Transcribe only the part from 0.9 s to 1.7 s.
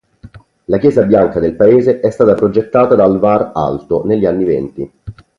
bianca del